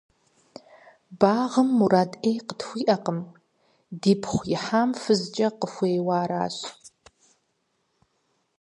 [1.19, 3.19] Багъым мурад Ӏей къытхуиӀэкъым,
[4.01, 6.57] дипхъу ихьам фызкӀэ къыхуейуэ аращ.